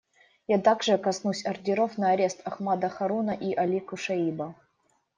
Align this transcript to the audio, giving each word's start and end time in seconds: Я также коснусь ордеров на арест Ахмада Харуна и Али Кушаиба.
Я 0.47 0.57
также 0.59 0.97
коснусь 0.97 1.45
ордеров 1.45 1.99
на 1.99 2.09
арест 2.13 2.41
Ахмада 2.43 2.89
Харуна 2.89 3.33
и 3.35 3.53
Али 3.53 3.79
Кушаиба. 3.79 4.55